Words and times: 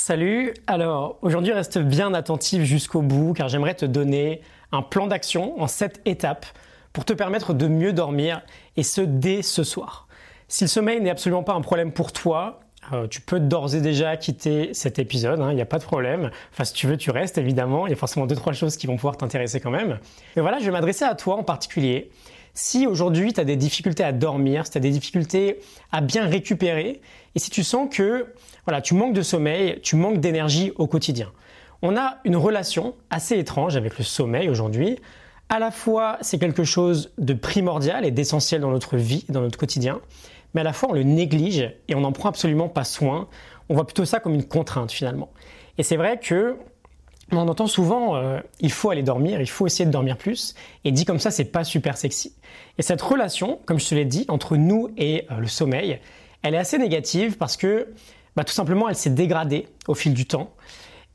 Salut, 0.00 0.54
alors 0.68 1.18
aujourd'hui 1.22 1.52
reste 1.52 1.76
bien 1.78 2.14
attentif 2.14 2.62
jusqu'au 2.62 3.02
bout 3.02 3.32
car 3.32 3.48
j'aimerais 3.48 3.74
te 3.74 3.84
donner 3.84 4.42
un 4.70 4.80
plan 4.80 5.08
d'action 5.08 5.60
en 5.60 5.66
7 5.66 6.02
étapes 6.04 6.46
pour 6.92 7.04
te 7.04 7.12
permettre 7.12 7.52
de 7.52 7.66
mieux 7.66 7.92
dormir 7.92 8.42
et 8.76 8.84
ce 8.84 9.00
dès 9.00 9.42
ce 9.42 9.64
soir. 9.64 10.06
Si 10.46 10.62
le 10.62 10.68
sommeil 10.68 11.00
n'est 11.00 11.10
absolument 11.10 11.42
pas 11.42 11.54
un 11.54 11.60
problème 11.62 11.90
pour 11.90 12.12
toi, 12.12 12.60
euh, 12.92 13.08
tu 13.08 13.20
peux 13.20 13.40
d'ores 13.40 13.74
et 13.74 13.80
déjà 13.80 14.16
quitter 14.16 14.72
cet 14.72 15.00
épisode, 15.00 15.40
il 15.40 15.42
hein, 15.42 15.52
n'y 15.52 15.60
a 15.60 15.66
pas 15.66 15.80
de 15.80 15.84
problème. 15.84 16.30
Enfin, 16.52 16.62
si 16.62 16.74
tu 16.74 16.86
veux, 16.86 16.96
tu 16.96 17.10
restes 17.10 17.36
évidemment. 17.36 17.88
Il 17.88 17.90
y 17.90 17.92
a 17.92 17.96
forcément 17.96 18.26
deux, 18.26 18.36
trois 18.36 18.52
choses 18.52 18.76
qui 18.76 18.86
vont 18.86 18.94
pouvoir 18.94 19.16
t'intéresser 19.16 19.58
quand 19.58 19.72
même. 19.72 19.98
Mais 20.36 20.42
voilà, 20.42 20.60
je 20.60 20.64
vais 20.64 20.70
m'adresser 20.70 21.06
à 21.06 21.16
toi 21.16 21.36
en 21.36 21.42
particulier. 21.42 22.12
Si 22.60 22.88
aujourd'hui 22.88 23.32
tu 23.32 23.38
as 23.38 23.44
des 23.44 23.54
difficultés 23.54 24.02
à 24.02 24.10
dormir, 24.10 24.66
si 24.66 24.72
tu 24.72 24.78
as 24.78 24.80
des 24.80 24.90
difficultés 24.90 25.60
à 25.92 26.00
bien 26.00 26.26
récupérer, 26.26 27.00
et 27.36 27.38
si 27.38 27.50
tu 27.50 27.62
sens 27.62 27.88
que 27.88 28.34
voilà, 28.66 28.82
tu 28.82 28.94
manques 28.94 29.14
de 29.14 29.22
sommeil, 29.22 29.78
tu 29.80 29.94
manques 29.94 30.18
d'énergie 30.18 30.72
au 30.74 30.88
quotidien. 30.88 31.30
On 31.82 31.96
a 31.96 32.18
une 32.24 32.34
relation 32.34 32.96
assez 33.10 33.38
étrange 33.38 33.76
avec 33.76 33.96
le 33.96 34.02
sommeil 34.02 34.48
aujourd'hui. 34.48 34.98
À 35.48 35.60
la 35.60 35.70
fois, 35.70 36.18
c'est 36.20 36.40
quelque 36.40 36.64
chose 36.64 37.12
de 37.16 37.32
primordial 37.32 38.04
et 38.04 38.10
d'essentiel 38.10 38.60
dans 38.60 38.72
notre 38.72 38.96
vie, 38.96 39.24
dans 39.28 39.40
notre 39.40 39.56
quotidien, 39.56 40.00
mais 40.52 40.62
à 40.62 40.64
la 40.64 40.72
fois 40.72 40.88
on 40.90 40.94
le 40.94 41.04
néglige 41.04 41.72
et 41.86 41.94
on 41.94 42.00
n'en 42.00 42.10
prend 42.10 42.30
absolument 42.30 42.68
pas 42.68 42.82
soin. 42.82 43.28
On 43.68 43.74
voit 43.74 43.86
plutôt 43.86 44.04
ça 44.04 44.18
comme 44.18 44.34
une 44.34 44.48
contrainte 44.48 44.90
finalement. 44.90 45.30
Et 45.78 45.84
c'est 45.84 45.96
vrai 45.96 46.18
que 46.18 46.56
on 47.32 47.48
entend 47.48 47.66
souvent 47.66 48.16
euh, 48.16 48.40
il 48.60 48.72
faut 48.72 48.90
aller 48.90 49.02
dormir, 49.02 49.40
il 49.40 49.48
faut 49.48 49.66
essayer 49.66 49.84
de 49.84 49.90
dormir 49.90 50.16
plus, 50.16 50.54
et 50.84 50.92
dit 50.92 51.04
comme 51.04 51.18
ça 51.18 51.30
c'est 51.30 51.46
pas 51.46 51.64
super 51.64 51.96
sexy. 51.96 52.34
Et 52.78 52.82
cette 52.82 53.02
relation, 53.02 53.60
comme 53.66 53.78
je 53.78 53.88
te 53.88 53.94
l'ai 53.94 54.04
dit, 54.04 54.24
entre 54.28 54.56
nous 54.56 54.90
et 54.96 55.26
euh, 55.30 55.38
le 55.38 55.46
sommeil, 55.46 56.00
elle 56.42 56.54
est 56.54 56.58
assez 56.58 56.78
négative 56.78 57.36
parce 57.36 57.56
que 57.56 57.88
bah, 58.36 58.44
tout 58.44 58.52
simplement 58.52 58.88
elle 58.88 58.96
s'est 58.96 59.10
dégradée 59.10 59.68
au 59.86 59.94
fil 59.94 60.14
du 60.14 60.26
temps. 60.26 60.50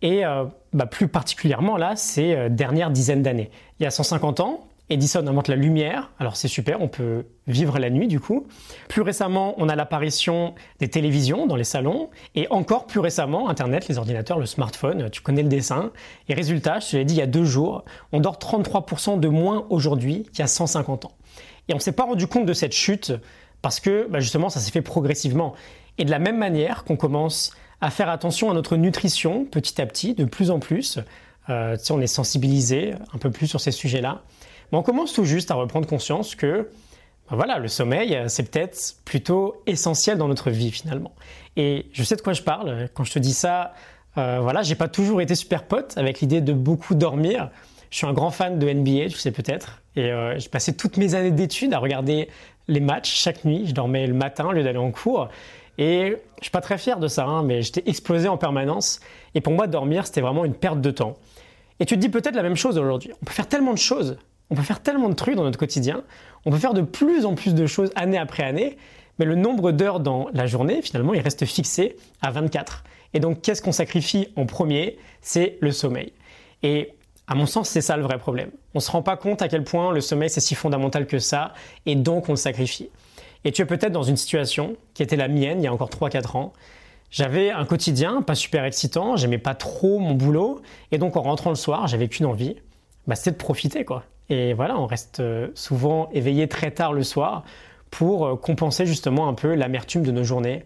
Et 0.02 0.26
euh, 0.26 0.46
bah, 0.74 0.86
plus 0.86 1.08
particulièrement 1.08 1.78
là, 1.78 1.96
ces 1.96 2.50
dernières 2.50 2.92
dizaines 2.92 3.24
d'années. 3.24 3.50
Il 3.80 3.84
y 3.84 3.86
a 3.86 3.92
150 3.92 4.42
ans, 4.42 4.68
Edison 4.90 5.26
invente 5.26 5.48
la 5.48 5.56
lumière, 5.56 6.12
alors 6.20 6.36
c'est 6.36 6.48
super, 6.48 6.82
on 6.82 6.88
peut 6.88 7.26
vivre 7.48 7.80
la 7.80 7.90
nuit 7.90 8.08
du 8.08 8.20
coup. 8.20 8.48
Plus 8.90 9.02
récemment, 9.02 9.56
on 9.58 9.70
a 9.70 9.76
l'apparition 9.76 10.56
des 10.80 10.90
télévisions 10.90 11.48
dans 11.48 11.56
les 11.56 11.64
salons, 11.64 12.10
et 12.36 12.48
encore 12.50 12.86
plus 12.86 13.00
récemment, 13.00 13.50
Internet, 13.50 13.88
les 13.88 13.98
ordinateurs, 13.98 14.40
le 14.40 14.46
smartphone, 14.46 15.10
tu 15.10 15.22
connais 15.22 15.42
le 15.42 15.50
dessin. 15.50 15.92
Et 16.28 16.34
résultat, 16.34 16.80
je 16.80 16.92
te 16.92 16.98
l'ai 16.98 17.06
dit 17.06 17.16
il 17.16 17.20
y 17.20 17.22
a 17.22 17.28
deux 17.28 17.46
jours, 17.46 17.86
on 18.12 18.20
dort 18.20 18.38
33% 18.38 19.20
de 19.20 19.28
moins 19.30 19.66
aujourd'hui 19.70 20.24
qu'il 20.32 20.40
y 20.40 20.44
a 20.44 20.48
150 20.48 21.06
ans. 21.06 21.12
Et 21.70 21.74
on 21.74 21.78
ne 21.78 21.82
s'est 21.82 21.94
pas 21.94 22.04
rendu 22.04 22.28
compte 22.28 22.46
de 22.46 22.54
cette 22.54 22.74
chute 22.74 23.14
parce 23.62 23.80
que 23.80 24.08
bah, 24.10 24.20
justement 24.20 24.50
ça 24.50 24.60
s'est 24.60 24.72
fait 24.72 24.82
progressivement. 24.82 25.54
Et 25.98 26.06
de 26.06 26.12
la 26.12 26.20
même 26.20 26.38
manière 26.38 26.84
qu'on 26.84 26.98
commence 26.98 27.56
à 27.82 27.90
faire 27.90 28.10
attention 28.10 28.52
à 28.52 28.54
notre 28.54 28.76
nutrition 28.76 29.46
petit 29.46 29.82
à 29.82 29.86
petit, 29.86 30.14
de 30.14 30.26
plus 30.26 30.52
en 30.52 30.60
plus, 30.60 31.00
euh, 31.50 31.78
on 31.90 32.02
est 32.02 32.08
sensibilisé 32.08 32.94
un 33.14 33.18
peu 33.18 33.32
plus 33.32 33.48
sur 33.48 33.60
ces 33.60 33.72
sujets-là, 33.72 34.24
mais 34.74 34.80
on 34.80 34.84
commence 34.84 35.14
tout 35.14 35.24
juste 35.24 35.52
à 35.52 35.54
reprendre 35.54 35.88
conscience 35.88 36.34
que 36.34 36.68
ben 37.30 37.36
voilà, 37.36 37.60
le 37.60 37.68
sommeil, 37.68 38.20
c'est 38.28 38.50
peut-être 38.50 38.96
plutôt 39.06 39.62
essentiel 39.68 40.18
dans 40.18 40.28
notre 40.28 40.50
vie 40.50 40.72
finalement. 40.72 41.14
Et 41.56 41.86
je 41.94 42.02
sais 42.02 42.16
de 42.16 42.22
quoi 42.22 42.34
je 42.34 42.42
parle. 42.42 42.90
Quand 42.96 43.04
je 43.04 43.14
te 43.14 43.20
dis 43.20 43.34
ça, 43.34 43.76
euh, 44.18 44.40
voilà, 44.42 44.64
j'ai 44.64 44.74
pas 44.74 44.88
toujours 44.88 45.22
été 45.22 45.36
super 45.36 45.66
pote 45.66 45.94
avec 45.96 46.22
l'idée 46.22 46.42
de 46.42 46.54
beaucoup 46.54 46.96
dormir. 46.96 47.52
Je 47.92 47.98
suis 47.98 48.08
un 48.08 48.14
grand 48.14 48.32
fan 48.32 48.58
de 48.58 48.68
NBA, 48.68 49.10
tu 49.10 49.18
sais 49.18 49.30
peut-être. 49.30 49.84
Et 49.96 50.12
euh, 50.12 50.40
j'ai 50.40 50.50
passé 50.50 50.76
toutes 50.76 50.98
mes 50.98 51.14
années 51.14 51.30
d'études 51.30 51.76
à 51.76 51.78
regarder 51.78 52.28
les 52.68 52.80
matchs 52.80 53.14
chaque 53.14 53.46
nuit. 53.46 53.68
Je 53.68 53.76
dormais 53.76 54.08
le 54.08 54.16
matin 54.16 54.48
au 54.48 54.54
lieu 54.54 54.64
d'aller 54.64 54.80
en 54.80 54.92
cours. 54.92 55.30
Et 55.78 56.18
je 56.40 56.44
suis 56.46 56.52
pas 56.52 56.62
très 56.62 56.80
fier 56.80 56.98
de 56.98 57.08
ça, 57.08 57.26
hein, 57.26 57.44
mais 57.44 57.62
j'étais 57.62 57.84
explosé 57.88 58.28
en 58.28 58.38
permanence. 58.38 59.02
Et 59.36 59.42
pour 59.42 59.54
moi, 59.54 59.68
dormir, 59.68 60.08
c'était 60.08 60.22
vraiment 60.22 60.46
une 60.46 60.56
perte 60.56 60.82
de 60.82 60.90
temps. 60.90 61.16
Et 61.80 61.86
tu 61.86 61.94
te 61.94 62.00
dis 62.00 62.10
peut-être 62.10 62.36
la 62.36 62.44
même 62.44 62.56
chose 62.56 62.80
aujourd'hui. 62.80 63.12
On 63.22 63.26
peut 63.26 63.34
faire 63.34 63.48
tellement 63.48 63.74
de 63.74 63.78
choses 63.78 64.18
on 64.54 64.56
peut 64.56 64.62
faire 64.62 64.84
tellement 64.84 65.10
de 65.10 65.16
trucs 65.16 65.34
dans 65.34 65.44
notre 65.44 65.58
quotidien, 65.58 66.04
on 66.46 66.52
peut 66.52 66.60
faire 66.60 66.76
de 66.76 66.84
plus 66.84 67.26
en 67.26 67.34
plus 67.34 67.56
de 67.56 67.66
choses 67.66 67.92
année 67.96 68.20
après 68.20 68.44
année, 68.44 68.78
mais 69.18 69.26
le 69.26 69.34
nombre 69.34 69.72
d'heures 69.72 70.00
dans 70.00 70.28
la 70.32 70.46
journée, 70.46 70.84
finalement, 70.84 71.16
il 71.16 71.22
reste 71.22 71.44
fixé 71.46 71.96
à 72.22 72.30
24. 72.30 72.84
Et 73.16 73.20
donc, 73.20 73.42
qu'est-ce 73.42 73.64
qu'on 73.64 73.72
sacrifie 73.72 74.28
en 74.36 74.46
premier? 74.46 75.00
C'est 75.22 75.58
le 75.60 75.72
sommeil. 75.72 76.14
Et 76.62 76.94
à 77.26 77.34
mon 77.34 77.48
sens, 77.48 77.68
c'est 77.68 77.82
ça 77.82 77.98
le 77.98 78.04
vrai 78.04 78.20
problème. 78.20 78.52
On 78.76 78.78
ne 78.78 78.82
se 78.84 78.92
rend 78.92 79.02
pas 79.02 79.18
compte 79.18 79.42
à 79.42 79.48
quel 79.48 79.64
point 79.64 79.92
le 79.92 80.02
sommeil, 80.02 80.30
c'est 80.30 80.40
si 80.40 80.54
fondamental 80.54 81.08
que 81.08 81.18
ça, 81.18 81.54
et 81.88 81.96
donc 81.96 82.30
on 82.30 82.34
le 82.34 82.38
sacrifie. 82.38 82.92
Et 83.46 83.52
tu 83.52 83.64
es 83.64 83.66
peut-être 83.66 83.92
dans 83.92 84.04
une 84.04 84.18
situation 84.18 84.76
qui 84.94 85.02
était 85.02 85.16
la 85.16 85.30
mienne 85.30 85.62
il 85.62 85.64
y 85.64 85.68
a 85.68 85.74
encore 85.74 85.90
3-4 85.90 86.38
ans. 86.38 86.54
J'avais 87.10 87.50
un 87.50 87.66
quotidien 87.66 88.22
pas 88.22 88.36
super 88.36 88.66
excitant, 88.66 89.16
j'aimais 89.16 89.40
pas 89.40 89.56
trop 89.56 89.98
mon 89.98 90.14
boulot, 90.14 90.62
et 90.92 91.00
donc 91.00 91.18
en 91.18 91.24
rentrant 91.24 91.50
le 91.50 91.56
soir, 91.56 91.88
j'avais 91.88 92.08
qu'une 92.08 92.28
envie, 92.28 92.58
bah, 93.08 93.16
c'était 93.16 93.32
de 93.32 93.38
profiter 93.38 93.84
quoi. 93.84 94.04
Et 94.30 94.54
voilà, 94.54 94.78
on 94.78 94.86
reste 94.86 95.20
euh, 95.20 95.50
souvent 95.54 96.10
éveillé 96.12 96.48
très 96.48 96.72
tard 96.72 96.94
le 96.94 97.04
soir 97.04 97.44
pour 97.92 98.26
euh, 98.26 98.36
compenser 98.36 98.86
justement 98.86 99.28
un 99.28 99.34
peu 99.34 99.54
l'amertume 99.54 100.04
de 100.04 100.12
nos 100.12 100.24
journées. 100.24 100.64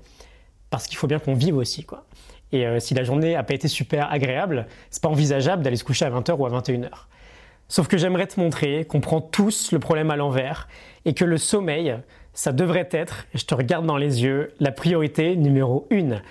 Parce 0.69 0.87
qu'il 0.87 0.97
faut 0.97 1.07
bien 1.07 1.19
qu'on 1.19 1.33
vive 1.33 1.57
aussi, 1.57 1.83
quoi. 1.83 2.05
Et 2.51 2.65
euh, 2.65 2.79
si 2.79 2.93
la 2.93 3.03
journée 3.03 3.33
n'a 3.33 3.43
pas 3.43 3.53
été 3.53 3.67
super 3.67 4.11
agréable, 4.11 4.67
c'est 4.89 5.01
pas 5.01 5.09
envisageable 5.09 5.63
d'aller 5.63 5.75
se 5.75 5.83
coucher 5.83 6.05
à 6.05 6.09
20h 6.09 6.33
ou 6.37 6.45
à 6.45 6.49
21h. 6.49 6.89
Sauf 7.67 7.87
que 7.87 7.97
j'aimerais 7.97 8.27
te 8.27 8.39
montrer 8.39 8.85
qu'on 8.85 9.01
prend 9.01 9.19
tous 9.19 9.71
le 9.71 9.79
problème 9.79 10.11
à 10.11 10.15
l'envers 10.15 10.69
et 11.03 11.13
que 11.13 11.25
le 11.25 11.37
sommeil, 11.37 11.97
ça 12.33 12.53
devrait 12.53 12.87
être, 12.91 13.27
je 13.33 13.43
te 13.43 13.53
regarde 13.53 13.85
dans 13.85 13.97
les 13.97 14.23
yeux, 14.23 14.53
la 14.59 14.71
priorité 14.71 15.35
numéro 15.35 15.87
une. 15.89 16.21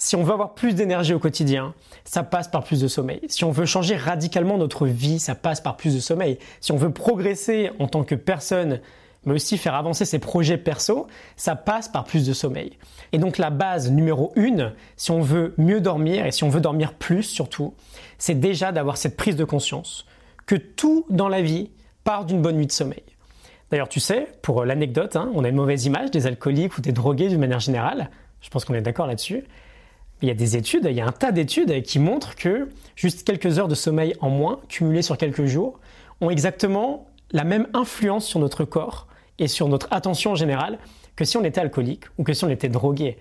Si 0.00 0.14
on 0.14 0.22
veut 0.22 0.32
avoir 0.32 0.54
plus 0.54 0.74
d'énergie 0.74 1.12
au 1.12 1.18
quotidien, 1.18 1.74
ça 2.04 2.22
passe 2.22 2.46
par 2.46 2.62
plus 2.62 2.80
de 2.80 2.86
sommeil. 2.86 3.20
Si 3.26 3.42
on 3.42 3.50
veut 3.50 3.66
changer 3.66 3.96
radicalement 3.96 4.56
notre 4.56 4.86
vie, 4.86 5.18
ça 5.18 5.34
passe 5.34 5.60
par 5.60 5.76
plus 5.76 5.92
de 5.92 6.00
sommeil. 6.00 6.38
Si 6.60 6.70
on 6.70 6.76
veut 6.76 6.92
progresser 6.92 7.72
en 7.80 7.88
tant 7.88 8.04
que 8.04 8.14
personne, 8.14 8.80
mais 9.24 9.34
aussi 9.34 9.58
faire 9.58 9.74
avancer 9.74 10.04
ses 10.04 10.20
projets 10.20 10.56
perso, 10.56 11.08
ça 11.34 11.56
passe 11.56 11.88
par 11.88 12.04
plus 12.04 12.24
de 12.24 12.32
sommeil. 12.32 12.78
Et 13.10 13.18
donc 13.18 13.38
la 13.38 13.50
base 13.50 13.90
numéro 13.90 14.32
une, 14.36 14.72
si 14.96 15.10
on 15.10 15.20
veut 15.20 15.52
mieux 15.58 15.80
dormir 15.80 16.24
et 16.26 16.30
si 16.30 16.44
on 16.44 16.48
veut 16.48 16.60
dormir 16.60 16.94
plus 16.94 17.24
surtout, 17.24 17.74
c'est 18.18 18.38
déjà 18.38 18.70
d'avoir 18.70 18.98
cette 18.98 19.16
prise 19.16 19.34
de 19.34 19.44
conscience 19.44 20.06
que 20.46 20.54
tout 20.54 21.06
dans 21.10 21.28
la 21.28 21.42
vie 21.42 21.70
part 22.04 22.24
d'une 22.24 22.40
bonne 22.40 22.56
nuit 22.56 22.66
de 22.66 22.72
sommeil. 22.72 23.02
D'ailleurs, 23.72 23.88
tu 23.88 23.98
sais, 23.98 24.28
pour 24.42 24.64
l'anecdote, 24.64 25.16
hein, 25.16 25.28
on 25.34 25.42
a 25.42 25.48
une 25.48 25.56
mauvaise 25.56 25.86
image 25.86 26.12
des 26.12 26.28
alcooliques 26.28 26.78
ou 26.78 26.82
des 26.82 26.92
drogués 26.92 27.28
d'une 27.28 27.40
manière 27.40 27.58
générale. 27.58 28.10
Je 28.40 28.48
pense 28.48 28.64
qu'on 28.64 28.74
est 28.74 28.80
d'accord 28.80 29.08
là-dessus. 29.08 29.42
Il 30.22 30.28
y 30.28 30.30
a 30.30 30.34
des 30.34 30.56
études, 30.56 30.86
il 30.88 30.96
y 30.96 31.00
a 31.00 31.06
un 31.06 31.12
tas 31.12 31.30
d'études 31.32 31.82
qui 31.82 31.98
montrent 31.98 32.34
que 32.34 32.68
juste 32.96 33.24
quelques 33.24 33.58
heures 33.58 33.68
de 33.68 33.74
sommeil 33.74 34.14
en 34.20 34.30
moins, 34.30 34.60
cumulées 34.68 35.02
sur 35.02 35.16
quelques 35.16 35.44
jours, 35.44 35.78
ont 36.20 36.30
exactement 36.30 37.06
la 37.30 37.44
même 37.44 37.68
influence 37.74 38.26
sur 38.26 38.40
notre 38.40 38.64
corps 38.64 39.06
et 39.38 39.46
sur 39.46 39.68
notre 39.68 39.86
attention 39.92 40.32
en 40.32 40.34
général 40.34 40.78
que 41.14 41.24
si 41.24 41.36
on 41.36 41.44
était 41.44 41.60
alcoolique 41.60 42.04
ou 42.16 42.24
que 42.24 42.32
si 42.32 42.44
on 42.44 42.48
était 42.48 42.68
drogué. 42.68 43.18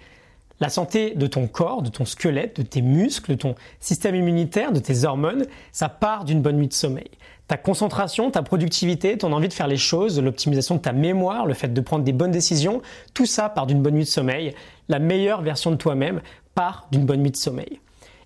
La 0.60 0.70
santé 0.70 1.14
de 1.16 1.28
ton 1.28 1.48
corps, 1.48 1.84
de 1.84 1.90
ton 1.90 2.04
squelette, 2.04 2.58
de 2.58 2.62
tes 2.64 2.82
muscles, 2.82 3.32
de 3.32 3.38
ton 3.38 3.56
système 3.80 4.16
immunitaire, 4.16 4.72
de 4.72 4.80
tes 4.80 5.06
hormones, 5.06 5.46
ça 5.72 5.88
part 5.88 6.26
d'une 6.26 6.42
bonne 6.42 6.58
nuit 6.58 6.68
de 6.68 6.74
sommeil. 6.74 7.10
Ta 7.48 7.58
concentration, 7.58 8.32
ta 8.32 8.42
productivité, 8.42 9.18
ton 9.18 9.32
envie 9.34 9.48
de 9.48 9.54
faire 9.54 9.68
les 9.68 9.78
choses, 9.78 10.20
l'optimisation 10.20 10.76
de 10.76 10.82
ta 10.82 10.94
mémoire, 10.94 11.46
le 11.46 11.54
fait 11.54 11.74
de 11.74 11.82
prendre 11.82 12.04
des 12.04 12.12
bonnes 12.12 12.32
décisions, 12.32 12.82
tout 13.14 13.26
ça 13.28 13.50
part 13.50 13.68
d'une 13.68 13.82
bonne 13.82 13.94
nuit 13.94 14.04
de 14.04 14.10
sommeil. 14.10 14.54
La 14.90 15.00
meilleure 15.00 15.42
version 15.42 15.72
de 15.72 15.76
toi-même 15.76 16.22
part 16.56 16.88
d'une 16.92 17.06
bonne 17.06 17.22
nuit 17.22 17.32
de 17.32 17.38
sommeil. 17.38 17.80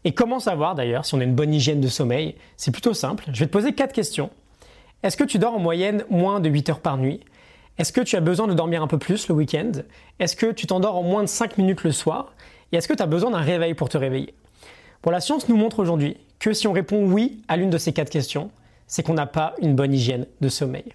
Et 0.05 0.13
comment 0.13 0.39
savoir 0.39 0.73
d'ailleurs 0.73 1.05
si 1.05 1.13
on 1.13 1.19
a 1.19 1.23
une 1.23 1.35
bonne 1.35 1.53
hygiène 1.53 1.81
de 1.81 1.87
sommeil? 1.87 2.35
C'est 2.57 2.71
plutôt 2.71 2.93
simple. 2.93 3.25
Je 3.31 3.41
vais 3.41 3.45
te 3.45 3.51
poser 3.51 3.73
quatre 3.73 3.93
questions. 3.93 4.31
Est-ce 5.03 5.17
que 5.17 5.23
tu 5.23 5.37
dors 5.37 5.53
en 5.53 5.59
moyenne 5.59 6.05
moins 6.09 6.39
de 6.39 6.49
8 6.49 6.69
heures 6.69 6.79
par 6.79 6.97
nuit? 6.97 7.19
Est-ce 7.81 7.91
que 7.91 8.01
tu 8.01 8.15
as 8.15 8.21
besoin 8.21 8.45
de 8.45 8.53
dormir 8.53 8.83
un 8.83 8.87
peu 8.87 8.99
plus 8.99 9.27
le 9.27 9.33
week-end? 9.33 9.71
Est-ce 10.19 10.35
que 10.35 10.51
tu 10.51 10.67
t'endors 10.67 10.95
en 10.95 11.01
moins 11.01 11.23
de 11.23 11.27
5 11.27 11.57
minutes 11.57 11.83
le 11.83 11.91
soir? 11.91 12.35
Et 12.71 12.77
est-ce 12.77 12.87
que 12.87 12.93
tu 12.93 13.01
as 13.01 13.07
besoin 13.07 13.31
d'un 13.31 13.39
réveil 13.39 13.73
pour 13.73 13.89
te 13.89 13.97
réveiller? 13.97 14.35
Bon, 15.01 15.09
la 15.09 15.19
science 15.19 15.49
nous 15.49 15.55
montre 15.55 15.79
aujourd'hui 15.79 16.17
que 16.37 16.53
si 16.53 16.67
on 16.67 16.73
répond 16.73 17.03
oui 17.03 17.41
à 17.47 17.57
l'une 17.57 17.71
de 17.71 17.79
ces 17.79 17.91
quatre 17.91 18.11
questions, 18.11 18.51
c'est 18.85 19.01
qu'on 19.01 19.15
n'a 19.15 19.25
pas 19.25 19.55
une 19.63 19.73
bonne 19.73 19.95
hygiène 19.95 20.27
de 20.41 20.47
sommeil. 20.47 20.93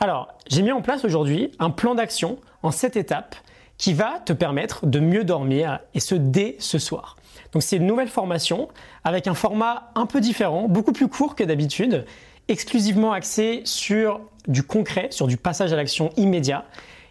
Alors, 0.00 0.26
j'ai 0.50 0.62
mis 0.62 0.72
en 0.72 0.82
place 0.82 1.04
aujourd'hui 1.04 1.52
un 1.60 1.70
plan 1.70 1.94
d'action 1.94 2.38
en 2.64 2.72
7 2.72 2.96
étapes 2.96 3.36
qui 3.78 3.92
va 3.92 4.18
te 4.24 4.32
permettre 4.32 4.84
de 4.84 4.98
mieux 4.98 5.22
dormir 5.22 5.78
et 5.94 6.00
ce 6.00 6.16
dès 6.16 6.56
ce 6.58 6.80
soir. 6.80 7.14
Donc 7.52 7.62
c'est 7.62 7.76
une 7.76 7.86
nouvelle 7.86 8.08
formation 8.08 8.66
avec 9.04 9.28
un 9.28 9.34
format 9.34 9.92
un 9.94 10.06
peu 10.06 10.20
différent, 10.20 10.66
beaucoup 10.66 10.92
plus 10.92 11.06
court 11.06 11.36
que 11.36 11.44
d'habitude, 11.44 12.04
exclusivement 12.48 13.12
axé 13.12 13.62
sur 13.64 14.20
du 14.46 14.62
concret, 14.62 15.08
sur 15.10 15.26
du 15.26 15.36
passage 15.36 15.72
à 15.72 15.76
l'action 15.76 16.10
immédiat. 16.16 16.64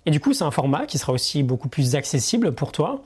Et 0.06 0.12
du 0.12 0.20
coup, 0.20 0.34
c'est 0.34 0.44
un 0.44 0.52
format 0.52 0.86
qui 0.86 0.98
sera 0.98 1.14
aussi 1.14 1.44
beaucoup 1.44 1.68
plus 1.68 1.96
accessible 1.96 2.54
pour 2.54 2.72
toi. 2.72 3.04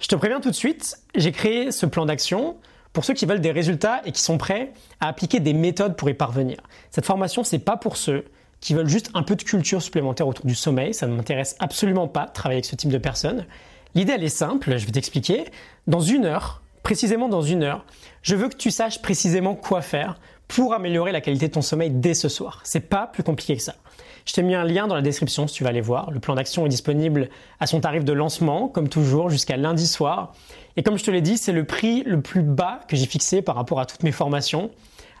Je 0.00 0.08
te 0.08 0.14
préviens 0.14 0.40
tout 0.40 0.50
de 0.50 0.54
suite, 0.54 0.98
j'ai 1.14 1.32
créé 1.32 1.72
ce 1.72 1.86
plan 1.86 2.06
d'action 2.06 2.56
pour 2.92 3.04
ceux 3.04 3.14
qui 3.14 3.26
veulent 3.26 3.40
des 3.40 3.50
résultats 3.50 4.00
et 4.04 4.12
qui 4.12 4.22
sont 4.22 4.38
prêts 4.38 4.72
à 5.00 5.08
appliquer 5.08 5.40
des 5.40 5.52
méthodes 5.52 5.96
pour 5.96 6.08
y 6.08 6.14
parvenir. 6.14 6.56
Cette 6.90 7.04
formation, 7.04 7.44
c'est 7.44 7.58
pas 7.58 7.76
pour 7.76 7.96
ceux 7.96 8.24
qui 8.60 8.74
veulent 8.74 8.88
juste 8.88 9.10
un 9.14 9.22
peu 9.22 9.36
de 9.36 9.42
culture 9.42 9.82
supplémentaire 9.82 10.26
autour 10.26 10.46
du 10.46 10.54
sommeil. 10.54 10.94
Ça 10.94 11.06
ne 11.06 11.14
m'intéresse 11.14 11.56
absolument 11.60 12.08
pas 12.08 12.26
de 12.26 12.32
travailler 12.32 12.56
avec 12.56 12.64
ce 12.64 12.76
type 12.76 12.90
de 12.90 12.98
personnes. 12.98 13.46
L'idée, 13.94 14.12
elle 14.12 14.24
est 14.24 14.28
simple, 14.28 14.76
je 14.78 14.86
vais 14.86 14.92
t'expliquer. 14.92 15.44
Dans 15.86 16.00
une 16.00 16.24
heure, 16.24 16.62
précisément 16.82 17.28
dans 17.28 17.42
une 17.42 17.62
heure, 17.62 17.84
je 18.22 18.34
veux 18.34 18.48
que 18.48 18.56
tu 18.56 18.70
saches 18.70 19.02
précisément 19.02 19.54
quoi 19.54 19.82
faire 19.82 20.18
pour 20.48 20.74
améliorer 20.74 21.12
la 21.12 21.20
qualité 21.20 21.48
de 21.48 21.52
ton 21.52 21.62
sommeil 21.62 21.90
dès 21.90 22.14
ce 22.14 22.28
soir. 22.28 22.60
C'est 22.64 22.88
pas 22.88 23.06
plus 23.06 23.22
compliqué 23.22 23.56
que 23.56 23.62
ça. 23.62 23.74
Je 24.24 24.32
t'ai 24.32 24.42
mis 24.42 24.54
un 24.54 24.64
lien 24.64 24.86
dans 24.86 24.94
la 24.94 25.02
description 25.02 25.46
si 25.46 25.54
tu 25.54 25.64
vas 25.64 25.70
aller 25.70 25.80
voir. 25.80 26.10
Le 26.10 26.20
plan 26.20 26.34
d'action 26.34 26.66
est 26.66 26.68
disponible 26.68 27.30
à 27.60 27.66
son 27.66 27.80
tarif 27.80 28.04
de 28.04 28.12
lancement, 28.12 28.68
comme 28.68 28.88
toujours, 28.88 29.30
jusqu'à 29.30 29.56
lundi 29.56 29.86
soir. 29.86 30.34
Et 30.76 30.82
comme 30.82 30.98
je 30.98 31.04
te 31.04 31.10
l'ai 31.10 31.22
dit, 31.22 31.38
c'est 31.38 31.52
le 31.52 31.64
prix 31.64 32.02
le 32.04 32.20
plus 32.20 32.42
bas 32.42 32.80
que 32.88 32.96
j'ai 32.96 33.06
fixé 33.06 33.40
par 33.40 33.54
rapport 33.54 33.80
à 33.80 33.86
toutes 33.86 34.02
mes 34.02 34.12
formations. 34.12 34.70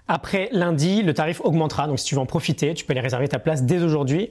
Après 0.08 0.48
lundi, 0.52 1.02
le 1.02 1.14
tarif 1.14 1.40
augmentera, 1.42 1.86
donc 1.86 1.98
si 1.98 2.06
tu 2.06 2.14
veux 2.14 2.20
en 2.20 2.26
profiter, 2.26 2.74
tu 2.74 2.84
peux 2.84 2.92
aller 2.92 3.00
réserver 3.00 3.28
ta 3.28 3.38
place 3.38 3.62
dès 3.62 3.82
aujourd'hui. 3.82 4.30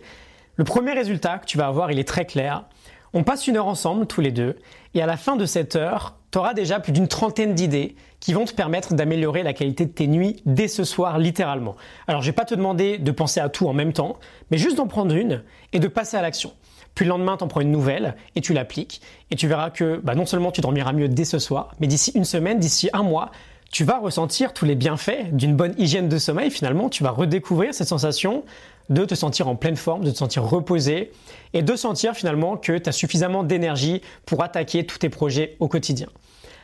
Le 0.55 0.63
premier 0.63 0.93
résultat 0.93 1.38
que 1.38 1.45
tu 1.45 1.57
vas 1.57 1.67
avoir, 1.67 1.91
il 1.91 2.00
est 2.00 2.07
très 2.07 2.25
clair. 2.25 2.65
On 3.13 3.23
passe 3.23 3.47
une 3.47 3.57
heure 3.57 3.67
ensemble, 3.67 4.05
tous 4.07 4.21
les 4.21 4.31
deux, 4.31 4.57
et 4.93 5.01
à 5.01 5.05
la 5.05 5.17
fin 5.17 5.35
de 5.35 5.45
cette 5.45 5.75
heure, 5.75 6.16
tu 6.31 6.38
auras 6.38 6.53
déjà 6.53 6.79
plus 6.79 6.91
d'une 6.91 7.07
trentaine 7.07 7.53
d'idées 7.53 7.95
qui 8.19 8.33
vont 8.33 8.45
te 8.45 8.53
permettre 8.53 8.94
d'améliorer 8.94 9.44
la 9.44 9.53
qualité 9.53 9.85
de 9.85 9.91
tes 9.91 10.07
nuits 10.07 10.41
dès 10.45 10.68
ce 10.68 10.83
soir, 10.83 11.19
littéralement. 11.19 11.75
Alors, 12.07 12.21
je 12.21 12.27
vais 12.27 12.35
pas 12.35 12.45
te 12.45 12.56
demander 12.56 12.97
de 12.97 13.12
penser 13.12 13.39
à 13.39 13.50
tout 13.50 13.68
en 13.68 13.74
même 13.74 13.94
temps, 13.94 14.18
mais 14.51 14.57
juste 14.57 14.77
d'en 14.77 14.88
prendre 14.88 15.15
une 15.15 15.44
et 15.74 15.79
de 15.79 15.88
passer 15.88 16.18
à 16.18 16.21
l'action. 16.21 16.53
Puis 16.95 17.06
le 17.06 17.09
lendemain, 17.09 17.38
tu 17.38 17.44
en 17.44 17.47
prends 17.47 17.62
une 17.62 17.71
nouvelle 17.71 18.15
et 18.35 18.41
tu 18.41 18.53
l'appliques. 18.53 19.01
Et 19.29 19.35
tu 19.35 19.47
verras 19.47 19.69
que 19.69 20.01
bah, 20.03 20.15
non 20.15 20.25
seulement 20.25 20.51
tu 20.51 20.62
dormiras 20.62 20.94
mieux 20.94 21.07
dès 21.07 21.25
ce 21.25 21.38
soir, 21.38 21.75
mais 21.79 21.85
d'ici 21.85 22.12
une 22.15 22.25
semaine, 22.25 22.57
d'ici 22.59 22.89
un 22.91 23.03
mois, 23.03 23.31
tu 23.71 23.83
vas 23.83 23.99
ressentir 23.99 24.53
tous 24.53 24.65
les 24.65 24.75
bienfaits 24.75 25.31
d'une 25.31 25.55
bonne 25.55 25.73
hygiène 25.77 26.09
de 26.09 26.17
sommeil. 26.17 26.51
Finalement, 26.51 26.89
tu 26.89 27.03
vas 27.03 27.11
redécouvrir 27.11 27.73
cette 27.73 27.87
sensation 27.87 28.43
de 28.89 29.03
te 29.03 29.15
sentir 29.15 29.47
en 29.47 29.55
pleine 29.55 29.75
forme, 29.75 30.03
de 30.03 30.11
te 30.11 30.17
sentir 30.17 30.43
reposé 30.43 31.11
et 31.53 31.61
de 31.61 31.75
sentir 31.75 32.13
finalement 32.13 32.55
que 32.55 32.77
tu 32.77 32.89
as 32.89 32.93
suffisamment 32.93 33.43
d'énergie 33.43 34.01
pour 34.25 34.43
attaquer 34.43 34.85
tous 34.85 34.97
tes 34.99 35.09
projets 35.09 35.57
au 35.59 35.67
quotidien. 35.67 36.07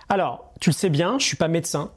Alors, 0.09 0.53
tu 0.59 0.69
le 0.69 0.73
sais 0.73 0.89
bien, 0.89 1.17
je 1.19 1.25
suis 1.25 1.37
pas 1.37 1.47
médecin. 1.47 1.91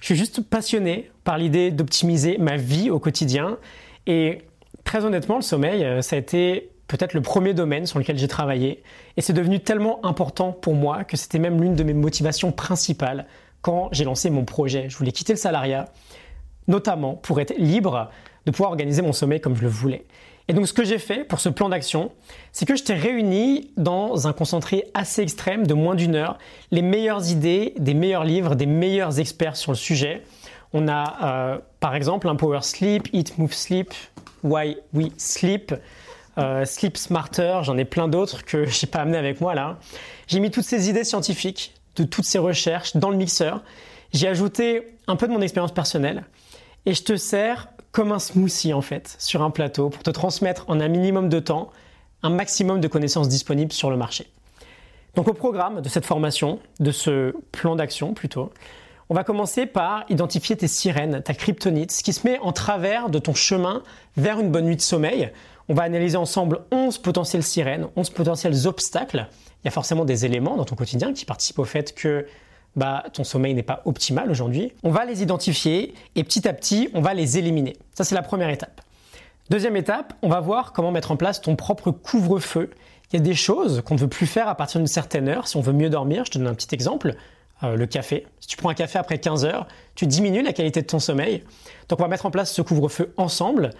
Je 0.00 0.06
suis 0.06 0.16
juste 0.16 0.40
passionné 0.40 1.10
par 1.24 1.38
l'idée 1.38 1.70
d'optimiser 1.70 2.38
ma 2.38 2.56
vie 2.56 2.90
au 2.90 2.98
quotidien 2.98 3.58
et 4.06 4.38
très 4.84 5.04
honnêtement, 5.04 5.36
le 5.36 5.42
sommeil, 5.42 5.84
euh, 5.84 6.02
ça 6.02 6.16
a 6.16 6.18
été 6.18 6.70
peut-être 6.88 7.12
le 7.14 7.20
premier 7.20 7.54
domaine 7.54 7.86
sur 7.86 7.98
lequel 7.98 8.18
j'ai 8.18 8.26
travaillé 8.26 8.82
et 9.16 9.20
c'est 9.20 9.32
devenu 9.32 9.60
tellement 9.60 10.04
important 10.04 10.52
pour 10.52 10.74
moi 10.74 11.04
que 11.04 11.16
c'était 11.16 11.38
même 11.38 11.62
l'une 11.62 11.76
de 11.76 11.84
mes 11.84 11.92
motivations 11.92 12.50
principales 12.50 13.26
quand 13.62 13.88
j'ai 13.92 14.04
lancé 14.04 14.30
mon 14.30 14.44
projet. 14.44 14.88
Je 14.88 14.96
voulais 14.96 15.12
quitter 15.12 15.32
le 15.32 15.38
salariat, 15.38 15.86
notamment 16.68 17.14
pour 17.14 17.40
être 17.40 17.54
libre 17.56 18.10
de 18.46 18.50
pouvoir 18.50 18.70
organiser 18.70 19.02
mon 19.02 19.12
sommeil 19.12 19.40
comme 19.40 19.56
je 19.56 19.62
le 19.62 19.68
voulais. 19.68 20.06
Et 20.48 20.52
donc 20.52 20.66
ce 20.66 20.72
que 20.72 20.84
j'ai 20.84 20.98
fait 20.98 21.22
pour 21.22 21.38
ce 21.38 21.48
plan 21.48 21.68
d'action, 21.68 22.10
c'est 22.50 22.66
que 22.66 22.74
je 22.74 22.82
t'ai 22.82 22.94
réuni 22.94 23.70
dans 23.76 24.26
un 24.26 24.32
concentré 24.32 24.84
assez 24.94 25.22
extrême 25.22 25.64
de 25.64 25.74
moins 25.74 25.94
d'une 25.94 26.16
heure 26.16 26.38
les 26.72 26.82
meilleures 26.82 27.30
idées, 27.30 27.74
des 27.78 27.94
meilleurs 27.94 28.24
livres, 28.24 28.56
des 28.56 28.66
meilleurs 28.66 29.20
experts 29.20 29.56
sur 29.56 29.70
le 29.70 29.76
sujet. 29.76 30.24
On 30.72 30.88
a 30.88 31.18
euh, 31.22 31.58
par 31.78 31.94
exemple 31.94 32.28
un 32.28 32.34
Power 32.34 32.62
Sleep, 32.62 33.08
Eat, 33.12 33.38
Move, 33.38 33.52
Sleep, 33.52 33.94
Why 34.42 34.76
We 34.92 35.10
Sleep, 35.18 35.72
euh, 36.38 36.64
Sleep 36.64 36.96
Smarter, 36.96 37.60
j'en 37.62 37.76
ai 37.78 37.84
plein 37.84 38.08
d'autres 38.08 38.44
que 38.44 38.66
je 38.66 38.84
n'ai 38.84 38.90
pas 38.90 39.00
amené 39.00 39.18
avec 39.18 39.40
moi 39.40 39.54
là. 39.54 39.78
J'ai 40.26 40.40
mis 40.40 40.50
toutes 40.50 40.64
ces 40.64 40.88
idées 40.88 41.04
scientifiques 41.04 41.74
de 41.96 42.04
toutes 42.04 42.24
ces 42.24 42.38
recherches 42.38 42.96
dans 42.96 43.10
le 43.10 43.16
mixeur. 43.16 43.62
J'ai 44.12 44.28
ajouté 44.28 44.96
un 45.06 45.16
peu 45.16 45.26
de 45.26 45.32
mon 45.32 45.40
expérience 45.40 45.72
personnelle 45.72 46.24
et 46.86 46.94
je 46.94 47.02
te 47.02 47.16
sers 47.16 47.68
comme 47.92 48.12
un 48.12 48.18
smoothie 48.18 48.72
en 48.72 48.82
fait 48.82 49.16
sur 49.18 49.42
un 49.42 49.50
plateau 49.50 49.90
pour 49.90 50.02
te 50.02 50.10
transmettre 50.10 50.64
en 50.68 50.80
un 50.80 50.88
minimum 50.88 51.28
de 51.28 51.40
temps 51.40 51.70
un 52.22 52.30
maximum 52.30 52.80
de 52.80 52.88
connaissances 52.88 53.28
disponibles 53.28 53.72
sur 53.72 53.90
le 53.90 53.96
marché. 53.96 54.30
Donc 55.14 55.28
au 55.28 55.34
programme 55.34 55.80
de 55.80 55.88
cette 55.88 56.06
formation, 56.06 56.60
de 56.78 56.92
ce 56.92 57.34
plan 57.50 57.76
d'action 57.76 58.14
plutôt, 58.14 58.52
on 59.08 59.14
va 59.14 59.24
commencer 59.24 59.66
par 59.66 60.04
identifier 60.08 60.56
tes 60.56 60.68
sirènes, 60.68 61.20
ta 61.22 61.34
kryptonite, 61.34 61.90
ce 61.90 62.04
qui 62.04 62.12
se 62.12 62.26
met 62.26 62.38
en 62.40 62.52
travers 62.52 63.10
de 63.10 63.18
ton 63.18 63.34
chemin 63.34 63.82
vers 64.16 64.38
une 64.38 64.50
bonne 64.50 64.66
nuit 64.66 64.76
de 64.76 64.80
sommeil. 64.80 65.32
On 65.70 65.74
va 65.74 65.84
analyser 65.84 66.16
ensemble 66.16 66.62
11 66.72 66.98
potentielles 66.98 67.44
sirènes, 67.44 67.86
11 67.94 68.10
potentiels 68.10 68.66
obstacles. 68.66 69.28
Il 69.62 69.66
y 69.66 69.68
a 69.68 69.70
forcément 69.70 70.04
des 70.04 70.26
éléments 70.26 70.56
dans 70.56 70.64
ton 70.64 70.74
quotidien 70.74 71.12
qui 71.12 71.24
participent 71.24 71.60
au 71.60 71.64
fait 71.64 71.94
que 71.94 72.26
bah, 72.74 73.04
ton 73.12 73.22
sommeil 73.22 73.54
n'est 73.54 73.62
pas 73.62 73.80
optimal 73.84 74.32
aujourd'hui. 74.32 74.72
On 74.82 74.90
va 74.90 75.04
les 75.04 75.22
identifier 75.22 75.94
et 76.16 76.24
petit 76.24 76.48
à 76.48 76.54
petit, 76.54 76.90
on 76.92 77.00
va 77.00 77.14
les 77.14 77.38
éliminer. 77.38 77.76
Ça, 77.94 78.02
c'est 78.02 78.16
la 78.16 78.22
première 78.22 78.50
étape. 78.50 78.80
Deuxième 79.48 79.76
étape, 79.76 80.12
on 80.22 80.28
va 80.28 80.40
voir 80.40 80.72
comment 80.72 80.90
mettre 80.90 81.12
en 81.12 81.16
place 81.16 81.40
ton 81.40 81.54
propre 81.54 81.92
couvre-feu. 81.92 82.70
Il 83.12 83.20
y 83.20 83.20
a 83.20 83.22
des 83.22 83.36
choses 83.36 83.80
qu'on 83.82 83.94
ne 83.94 84.00
veut 84.00 84.08
plus 84.08 84.26
faire 84.26 84.48
à 84.48 84.56
partir 84.56 84.80
d'une 84.80 84.88
certaine 84.88 85.28
heure 85.28 85.46
si 85.46 85.56
on 85.56 85.60
veut 85.60 85.72
mieux 85.72 85.88
dormir. 85.88 86.24
Je 86.24 86.32
te 86.32 86.38
donne 86.38 86.48
un 86.48 86.54
petit 86.54 86.74
exemple. 86.74 87.14
Euh, 87.62 87.76
le 87.76 87.86
café. 87.86 88.26
Si 88.40 88.48
tu 88.48 88.56
prends 88.56 88.70
un 88.70 88.74
café 88.74 88.98
après 88.98 89.18
15 89.18 89.44
heures, 89.44 89.68
tu 89.94 90.06
diminues 90.06 90.40
la 90.42 90.54
qualité 90.54 90.80
de 90.80 90.86
ton 90.86 90.98
sommeil. 90.98 91.44
Donc 91.90 92.00
on 92.00 92.02
va 92.02 92.08
mettre 92.08 92.24
en 92.24 92.30
place 92.30 92.50
ce 92.52 92.62
couvre-feu 92.62 93.12
ensemble. 93.18 93.72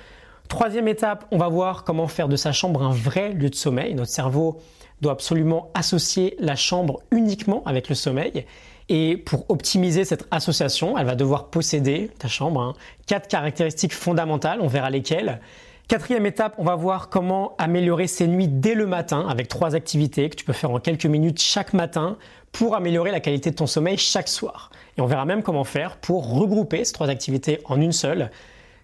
Troisième 0.51 0.89
étape, 0.89 1.27
on 1.31 1.39
va 1.39 1.47
voir 1.47 1.85
comment 1.85 2.09
faire 2.09 2.27
de 2.27 2.35
sa 2.35 2.51
chambre 2.51 2.83
un 2.83 2.91
vrai 2.91 3.33
lieu 3.33 3.51
de 3.51 3.55
sommeil. 3.55 3.95
Notre 3.95 4.11
cerveau 4.11 4.59
doit 5.01 5.13
absolument 5.13 5.71
associer 5.75 6.35
la 6.41 6.57
chambre 6.57 7.03
uniquement 7.13 7.63
avec 7.67 7.89
le 7.89 7.95
sommeil. 7.95 8.47
Et 8.89 9.17
pour 9.17 9.49
optimiser 9.49 10.05
cette 10.05 10.27
association, 10.33 10.99
elle 10.99 11.07
va 11.07 11.15
devoir 11.15 11.51
posséder, 11.51 12.11
ta 12.19 12.27
chambre, 12.27 12.61
hein, 12.61 12.75
quatre 13.07 13.29
caractéristiques 13.29 13.95
fondamentales, 13.95 14.61
on 14.61 14.67
verra 14.67 14.91
lesquelles. 14.91 15.41
Quatrième 15.87 16.27
étape, 16.27 16.57
on 16.59 16.65
va 16.65 16.75
voir 16.75 17.11
comment 17.11 17.55
améliorer 17.59 18.09
ses 18.09 18.27
nuits 18.27 18.49
dès 18.49 18.75
le 18.75 18.89
matin 18.89 19.29
avec 19.29 19.47
trois 19.47 19.77
activités 19.77 20.29
que 20.31 20.35
tu 20.35 20.45
peux 20.45 20.53
faire 20.53 20.73
en 20.73 20.81
quelques 20.81 21.07
minutes 21.07 21.41
chaque 21.41 21.75
matin 21.75 22.19
pour 22.51 22.75
améliorer 22.75 23.13
la 23.13 23.21
qualité 23.21 23.53
de 23.53 23.57
ton 23.57 23.69
sommeil 23.69 23.99
chaque 23.99 24.29
soir. 24.29 24.73
Et 24.99 25.01
on 25.01 25.07
verra 25.07 25.27
même 25.27 25.45
comment 25.45 25.65
faire 25.65 25.99
pour 25.99 26.29
regrouper 26.29 26.85
ces 26.85 26.93
trois 26.93 27.09
activités 27.09 27.61
en 27.67 27.81
une 27.81 27.93
seule. 27.93 28.33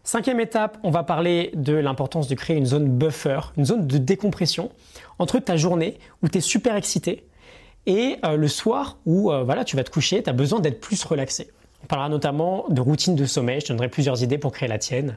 Cinquième 0.06 0.38
étape, 0.38 0.78
on 0.84 0.90
va 0.90 1.02
parler 1.02 1.50
de 1.54 1.74
l'importance 1.74 2.28
de 2.28 2.36
créer 2.36 2.56
une 2.56 2.64
zone 2.64 2.86
buffer, 2.86 3.40
une 3.56 3.64
zone 3.64 3.88
de 3.88 3.98
décompression 3.98 4.70
entre 5.18 5.40
ta 5.40 5.56
journée 5.56 5.98
où 6.22 6.28
tu 6.28 6.38
es 6.38 6.40
super 6.40 6.76
excité 6.76 7.26
et 7.86 8.16
euh, 8.24 8.36
le 8.36 8.46
soir 8.46 8.98
où 9.04 9.32
euh, 9.32 9.42
voilà, 9.42 9.64
tu 9.64 9.74
vas 9.74 9.82
te 9.82 9.90
coucher, 9.90 10.22
tu 10.22 10.30
as 10.30 10.32
besoin 10.32 10.60
d'être 10.60 10.80
plus 10.80 11.02
relaxé. 11.02 11.50
On 11.82 11.88
parlera 11.88 12.08
notamment 12.08 12.66
de 12.68 12.80
routine 12.80 13.16
de 13.16 13.24
sommeil, 13.24 13.58
je 13.58 13.66
te 13.66 13.72
donnerai 13.72 13.88
plusieurs 13.88 14.22
idées 14.22 14.38
pour 14.38 14.52
créer 14.52 14.68
la 14.68 14.78
tienne. 14.78 15.16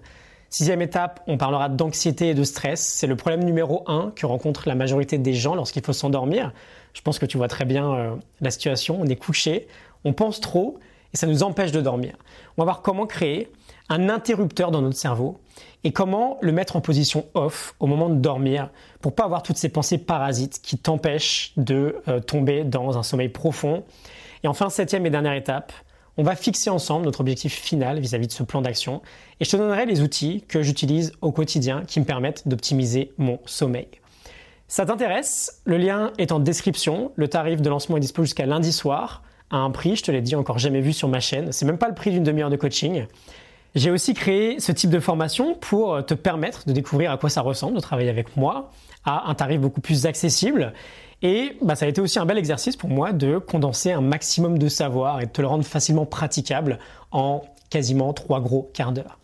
Sixième 0.49 0.81
étape, 0.81 1.21
on 1.27 1.37
parlera 1.37 1.69
d'anxiété 1.69 2.29
et 2.29 2.33
de 2.33 2.43
stress. 2.43 2.81
C'est 2.81 3.05
le 3.05 3.15
problème 3.15 3.43
numéro 3.43 3.83
un 3.85 4.11
que 4.15 4.25
rencontre 4.25 4.67
la 4.67 4.73
majorité 4.73 5.19
des 5.19 5.35
gens 5.35 5.53
lorsqu'il 5.53 5.85
faut 5.85 5.93
s'endormir. 5.93 6.51
Je 6.93 7.01
pense 7.01 7.19
que 7.19 7.27
tu 7.27 7.37
vois 7.37 7.47
très 7.47 7.65
bien 7.65 7.93
euh, 7.93 8.15
la 8.41 8.49
situation. 8.49 8.97
On 8.99 9.05
est 9.05 9.17
couché, 9.17 9.67
on 10.03 10.13
pense 10.13 10.41
trop 10.41 10.79
et 11.13 11.17
ça 11.17 11.27
nous 11.27 11.43
empêche 11.43 11.71
de 11.71 11.79
dormir. 11.79 12.15
On 12.57 12.63
va 12.63 12.65
voir 12.65 12.81
comment 12.81 13.05
créer 13.05 13.51
un 13.89 14.09
interrupteur 14.09 14.71
dans 14.71 14.81
notre 14.81 14.97
cerveau 14.97 15.39
et 15.83 15.91
comment 15.91 16.37
le 16.41 16.51
mettre 16.51 16.75
en 16.75 16.81
position 16.81 17.25
off 17.33 17.75
au 17.79 17.87
moment 17.87 18.09
de 18.09 18.15
dormir 18.15 18.69
pour 19.01 19.15
pas 19.15 19.23
avoir 19.23 19.43
toutes 19.43 19.57
ces 19.57 19.69
pensées 19.69 19.97
parasites 19.97 20.61
qui 20.61 20.77
t'empêchent 20.77 21.53
de 21.57 21.97
euh, 22.07 22.19
tomber 22.19 22.63
dans 22.63 22.97
un 22.97 23.03
sommeil 23.03 23.29
profond. 23.29 23.83
Et 24.43 24.47
enfin, 24.47 24.69
septième 24.69 25.05
et 25.05 25.09
dernière 25.09 25.33
étape, 25.33 25.73
on 26.17 26.23
va 26.23 26.35
fixer 26.35 26.69
ensemble 26.69 27.05
notre 27.05 27.21
objectif 27.21 27.53
final 27.53 27.99
vis-à-vis 27.99 28.27
de 28.27 28.31
ce 28.31 28.43
plan 28.43 28.61
d'action 28.61 29.01
et 29.39 29.45
je 29.45 29.51
te 29.51 29.57
donnerai 29.57 29.85
les 29.85 30.01
outils 30.01 30.43
que 30.47 30.61
j'utilise 30.61 31.13
au 31.21 31.31
quotidien 31.31 31.83
qui 31.87 31.99
me 31.99 32.05
permettent 32.05 32.47
d'optimiser 32.47 33.13
mon 33.17 33.39
sommeil. 33.45 33.87
Ça 34.67 34.85
t'intéresse? 34.85 35.61
Le 35.65 35.77
lien 35.77 36.11
est 36.19 36.31
en 36.31 36.39
description. 36.39 37.11
Le 37.15 37.27
tarif 37.27 37.61
de 37.61 37.69
lancement 37.69 37.97
est 37.97 38.01
disponible 38.01 38.27
jusqu'à 38.27 38.45
lundi 38.45 38.71
soir 38.71 39.23
à 39.49 39.57
un 39.57 39.71
prix, 39.71 39.95
je 39.95 40.03
te 40.03 40.11
l'ai 40.11 40.21
dit, 40.21 40.35
encore 40.35 40.59
jamais 40.59 40.81
vu 40.81 40.93
sur 40.93 41.07
ma 41.07 41.19
chaîne. 41.19 41.51
C'est 41.51 41.65
même 41.65 41.79
pas 41.79 41.87
le 41.87 41.95
prix 41.95 42.11
d'une 42.11 42.23
demi-heure 42.23 42.51
de 42.51 42.55
coaching. 42.55 43.07
J'ai 43.75 43.91
aussi 43.91 44.13
créé 44.13 44.59
ce 44.59 44.71
type 44.71 44.89
de 44.89 44.99
formation 44.99 45.55
pour 45.55 46.03
te 46.05 46.13
permettre 46.13 46.65
de 46.67 46.73
découvrir 46.73 47.11
à 47.11 47.17
quoi 47.17 47.29
ça 47.29 47.41
ressemble 47.41 47.75
de 47.75 47.81
travailler 47.81 48.09
avec 48.09 48.35
moi 48.35 48.71
à 49.05 49.29
un 49.29 49.35
tarif 49.35 49.61
beaucoup 49.61 49.81
plus 49.81 50.05
accessible. 50.05 50.73
Et 51.21 51.57
bah, 51.61 51.75
ça 51.75 51.85
a 51.85 51.89
été 51.89 52.01
aussi 52.01 52.17
un 52.17 52.25
bel 52.25 52.37
exercice 52.37 52.75
pour 52.75 52.89
moi 52.89 53.11
de 53.11 53.37
condenser 53.37 53.91
un 53.91 54.01
maximum 54.01 54.57
de 54.57 54.69
savoir 54.69 55.21
et 55.21 55.25
de 55.25 55.31
te 55.31 55.41
le 55.41 55.47
rendre 55.47 55.65
facilement 55.65 56.05
praticable 56.05 56.79
en 57.11 57.41
quasiment 57.69 58.13
trois 58.13 58.39
gros 58.39 58.69
quarts 58.73 58.91
d'heure. 58.91 59.19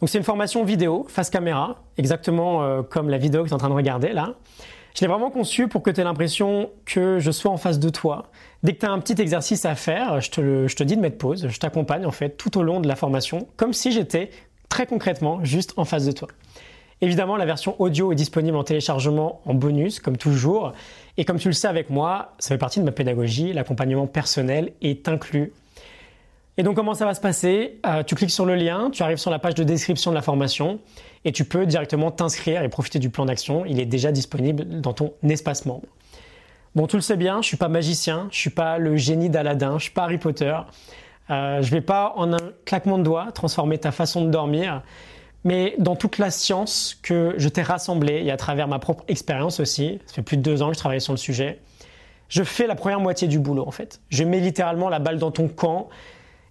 Donc 0.00 0.08
c'est 0.08 0.18
une 0.18 0.24
formation 0.24 0.62
vidéo, 0.62 1.06
face 1.08 1.30
caméra, 1.30 1.82
exactement 1.96 2.62
euh, 2.62 2.82
comme 2.82 3.08
la 3.08 3.18
vidéo 3.18 3.42
que 3.42 3.48
tu 3.48 3.52
es 3.52 3.54
en 3.54 3.58
train 3.58 3.70
de 3.70 3.74
regarder 3.74 4.12
là. 4.12 4.34
Je 4.94 5.02
l'ai 5.02 5.06
vraiment 5.06 5.30
conçu 5.30 5.68
pour 5.68 5.82
que 5.82 5.90
tu 5.90 6.00
aies 6.00 6.04
l'impression 6.04 6.70
que 6.84 7.18
je 7.18 7.30
sois 7.30 7.50
en 7.50 7.56
face 7.56 7.78
de 7.78 7.88
toi. 7.88 8.30
Dès 8.62 8.72
que 8.72 8.80
tu 8.80 8.86
as 8.86 8.90
un 8.90 8.98
petit 8.98 9.20
exercice 9.20 9.64
à 9.64 9.74
faire, 9.74 10.20
je 10.20 10.30
te, 10.30 10.82
dis 10.82 10.96
de 10.96 11.00
mettre 11.00 11.18
pause, 11.18 11.46
je 11.48 11.58
t'accompagne 11.58 12.04
en 12.06 12.10
fait 12.10 12.30
tout 12.30 12.58
au 12.58 12.62
long 12.62 12.80
de 12.80 12.88
la 12.88 12.96
formation, 12.96 13.46
comme 13.56 13.72
si 13.72 13.92
j'étais 13.92 14.30
très 14.68 14.86
concrètement 14.86 15.44
juste 15.44 15.74
en 15.76 15.84
face 15.84 16.04
de 16.04 16.12
toi. 16.12 16.28
Évidemment, 17.00 17.36
la 17.36 17.46
version 17.46 17.80
audio 17.80 18.10
est 18.10 18.16
disponible 18.16 18.56
en 18.56 18.64
téléchargement 18.64 19.40
en 19.46 19.54
bonus, 19.54 20.00
comme 20.00 20.16
toujours. 20.16 20.72
Et 21.16 21.24
comme 21.24 21.38
tu 21.38 21.46
le 21.46 21.54
sais 21.54 21.68
avec 21.68 21.90
moi, 21.90 22.32
ça 22.40 22.48
fait 22.48 22.58
partie 22.58 22.80
de 22.80 22.84
ma 22.84 22.90
pédagogie, 22.90 23.52
l'accompagnement 23.52 24.08
personnel 24.08 24.72
est 24.82 25.06
inclus. 25.06 25.52
Et 26.58 26.64
donc 26.64 26.74
comment 26.74 26.94
ça 26.94 27.06
va 27.06 27.14
se 27.14 27.20
passer? 27.20 27.78
Euh, 27.86 28.02
Tu 28.02 28.16
cliques 28.16 28.32
sur 28.32 28.44
le 28.44 28.56
lien, 28.56 28.90
tu 28.92 29.04
arrives 29.04 29.18
sur 29.18 29.30
la 29.30 29.38
page 29.38 29.54
de 29.54 29.62
description 29.62 30.10
de 30.10 30.16
la 30.16 30.22
formation 30.22 30.80
et 31.24 31.30
tu 31.30 31.44
peux 31.44 31.66
directement 31.66 32.10
t'inscrire 32.10 32.64
et 32.64 32.68
profiter 32.68 32.98
du 32.98 33.10
plan 33.10 33.26
d'action. 33.26 33.64
Il 33.64 33.78
est 33.78 33.86
déjà 33.86 34.10
disponible 34.10 34.80
dans 34.80 34.92
ton 34.92 35.12
espace 35.22 35.66
membre. 35.66 35.86
Bon, 36.74 36.88
tu 36.88 36.96
le 36.96 37.02
sais 37.02 37.16
bien, 37.16 37.40
je 37.42 37.46
suis 37.46 37.56
pas 37.56 37.68
magicien, 37.68 38.26
je 38.32 38.38
suis 38.38 38.50
pas 38.50 38.78
le 38.78 38.96
génie 38.96 39.30
d'Aladin, 39.30 39.78
je 39.78 39.84
suis 39.84 39.92
pas 39.92 40.02
Harry 40.02 40.18
Potter. 40.18 40.54
Euh, 41.30 41.62
je 41.62 41.70
vais 41.70 41.80
pas 41.80 42.12
en 42.16 42.32
un 42.32 42.52
claquement 42.64 42.98
de 42.98 43.04
doigts 43.04 43.30
transformer 43.32 43.78
ta 43.78 43.92
façon 43.92 44.24
de 44.24 44.30
dormir, 44.30 44.82
mais 45.44 45.76
dans 45.78 45.94
toute 45.94 46.18
la 46.18 46.30
science 46.32 46.98
que 47.02 47.34
je 47.36 47.48
t'ai 47.48 47.62
rassemblée 47.62 48.22
et 48.24 48.32
à 48.32 48.36
travers 48.36 48.66
ma 48.66 48.80
propre 48.80 49.04
expérience 49.06 49.60
aussi, 49.60 50.00
ça 50.06 50.14
fait 50.14 50.22
plus 50.22 50.36
de 50.36 50.42
deux 50.42 50.62
ans 50.62 50.68
que 50.68 50.74
je 50.74 50.80
travaille 50.80 51.00
sur 51.00 51.12
le 51.12 51.18
sujet, 51.18 51.60
je 52.28 52.42
fais 52.42 52.66
la 52.66 52.74
première 52.74 53.00
moitié 53.00 53.28
du 53.28 53.38
boulot 53.38 53.64
en 53.66 53.70
fait. 53.70 54.00
Je 54.08 54.24
mets 54.24 54.40
littéralement 54.40 54.88
la 54.88 54.98
balle 54.98 55.18
dans 55.18 55.30
ton 55.30 55.46
camp 55.46 55.88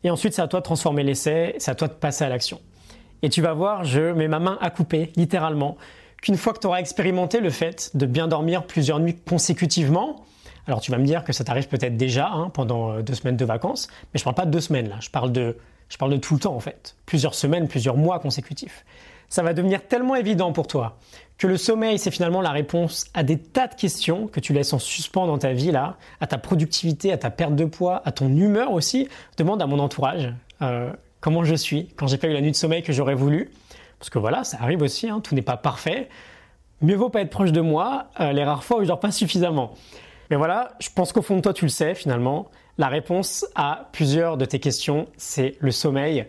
et 0.08 0.10
ensuite 0.10 0.34
c'est 0.34 0.42
à 0.42 0.48
toi 0.48 0.62
de 0.62 0.64
transformer 0.64 1.04
l'essai, 1.04 1.56
c'est 1.60 1.70
à 1.70 1.76
toi 1.76 1.90
de 1.90 1.94
passer 1.94 2.24
à 2.24 2.30
l'action. 2.30 2.62
Et 3.24 3.30
tu 3.30 3.42
vas 3.42 3.54
voir, 3.54 3.84
je 3.84 4.14
mets 4.14 4.30
ma 4.30 4.40
main 4.40 4.58
à 4.62 4.70
couper, 4.70 5.12
littéralement, 5.18 5.76
qu'une 6.22 6.38
fois 6.38 6.54
que 6.54 6.60
tu 6.60 6.68
auras 6.68 6.80
expérimenté 6.80 7.42
le 7.42 7.50
fait 7.50 7.92
de 7.94 8.06
bien 8.06 8.30
dormir 8.30 8.66
plusieurs 8.66 9.02
nuits 9.02 9.18
consécutivement, 9.28 10.24
alors 10.66 10.80
tu 10.80 10.92
vas 10.92 10.98
me 10.98 11.06
dire 11.06 11.26
que 11.26 11.34
ça 11.34 11.44
t'arrive 11.44 11.68
peut-être 11.68 11.98
déjà 11.98 12.30
hein, 12.30 12.50
pendant 12.54 12.92
euh, 12.92 13.02
deux 13.02 13.16
semaines 13.16 13.36
de 13.36 13.44
vacances, 13.44 13.90
mais 14.14 14.18
je 14.18 14.22
ne 14.22 14.24
parle 14.24 14.36
pas 14.36 14.46
de 14.46 14.52
deux 14.52 14.62
semaines 14.62 14.88
là, 14.88 14.96
je 15.02 15.10
parle 15.10 15.34
de, 15.34 15.58
je 15.90 15.98
parle 15.98 16.12
de 16.12 16.18
tout 16.18 16.36
le 16.36 16.40
temps 16.40 16.56
en 16.56 16.62
fait, 16.62 16.96
plusieurs 17.06 17.36
semaines, 17.36 17.68
plusieurs 17.68 17.98
mois 17.98 18.20
consécutifs. 18.20 18.86
Ça 19.30 19.44
va 19.44 19.54
devenir 19.54 19.86
tellement 19.88 20.16
évident 20.16 20.52
pour 20.54 20.68
toi 20.68 20.98
que 21.38 21.48
le 21.48 21.58
sommeil 21.58 22.00
c'est 22.00 22.12
finalement 22.12 22.42
la 22.42 22.52
réponse 22.52 23.06
à 23.14 23.24
des 23.24 23.38
tas 23.38 23.68
de 23.68 23.76
questions 23.76 24.28
que 24.28 24.40
tu 24.40 24.54
laisses 24.54 24.74
en 24.74 24.80
suspens 24.80 25.28
dans 25.28 25.38
ta 25.38 25.54
vie 25.54 25.72
là, 25.72 25.98
à 26.20 26.28
ta 26.28 26.38
productivité, 26.38 27.12
à 27.14 27.18
ta 27.18 27.30
perte 27.30 27.56
de 27.56 27.66
poids, 27.66 28.02
à 28.06 28.12
ton 28.12 28.30
humeur 28.30 28.72
aussi. 28.72 29.08
Demande 29.38 29.62
à 29.62 29.68
mon 29.68 29.80
entourage 29.80 30.34
euh, 30.62 30.92
comment 31.20 31.44
je 31.44 31.56
suis 31.56 31.90
quand 31.96 32.08
j'ai 32.08 32.18
pas 32.18 32.28
eu 32.28 32.34
la 32.34 32.42
nuit 32.42 32.52
de 32.52 32.56
sommeil 32.56 32.84
que 32.84 32.94
j'aurais 32.94 33.16
voulu. 33.16 33.52
Parce 34.00 34.10
que 34.10 34.20
voilà, 34.20 34.44
ça 34.44 34.58
arrive 34.62 34.82
aussi, 34.82 35.10
hein, 35.10 35.22
tout 35.22 35.36
n'est 35.36 35.42
pas 35.42 35.58
parfait. 35.58 36.10
Mieux 36.82 36.96
vaut 36.96 37.10
pas 37.10 37.22
être 37.22 37.30
proche 37.30 37.52
de 37.52 37.62
moi 37.62 38.08
euh, 38.20 38.32
les 38.32 38.44
rares 38.44 38.64
fois 38.64 38.78
où 38.78 38.82
je 38.82 38.88
dors 38.88 39.00
pas 39.00 39.12
suffisamment. 39.12 39.74
Mais 40.30 40.36
voilà, 40.36 40.74
je 40.80 40.90
pense 40.94 41.14
qu'au 41.14 41.22
fond 41.22 41.38
de 41.38 41.42
toi, 41.42 41.54
tu 41.54 41.66
le 41.66 41.70
sais 41.70 41.96
finalement. 41.96 42.50
La 42.78 42.90
réponse 42.90 43.46
à 43.56 43.90
plusieurs 43.92 44.38
de 44.38 44.46
tes 44.46 44.60
questions, 44.60 45.08
c'est 45.18 45.56
le 45.60 45.72
sommeil. 45.72 46.28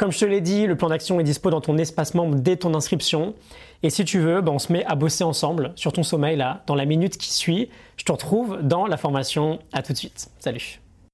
Comme 0.00 0.12
je 0.12 0.18
te 0.18 0.24
l'ai 0.24 0.40
dit, 0.40 0.66
le 0.66 0.76
plan 0.76 0.88
d'action 0.88 1.20
est 1.20 1.24
dispo 1.24 1.50
dans 1.50 1.60
ton 1.60 1.76
espace 1.76 2.14
membre 2.14 2.36
dès 2.36 2.56
ton 2.56 2.72
inscription. 2.72 3.34
Et 3.82 3.90
si 3.90 4.02
tu 4.06 4.18
veux, 4.18 4.40
ben 4.40 4.52
on 4.52 4.58
se 4.58 4.72
met 4.72 4.82
à 4.86 4.94
bosser 4.94 5.24
ensemble 5.24 5.72
sur 5.76 5.92
ton 5.92 6.02
sommeil 6.02 6.38
là, 6.38 6.62
dans 6.66 6.74
la 6.74 6.86
minute 6.86 7.18
qui 7.18 7.30
suit. 7.30 7.68
Je 7.98 8.06
te 8.06 8.12
retrouve 8.12 8.60
dans 8.62 8.86
la 8.86 8.96
formation. 8.96 9.58
À 9.74 9.82
tout 9.82 9.92
de 9.92 9.98
suite. 9.98 10.30
Salut. 10.38 10.80